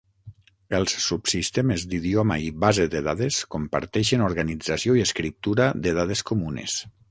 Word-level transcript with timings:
Els 0.77 0.95
subsistemes 1.07 1.85
d'idioma 1.91 2.37
i 2.45 2.47
base 2.65 2.87
de 2.95 3.03
dades 3.09 3.39
comparteixen 3.57 4.25
organització 4.31 4.99
i 5.03 5.07
escriptura 5.11 5.71
de 5.87 5.97
dades 6.01 6.27
comunes. 6.35 6.83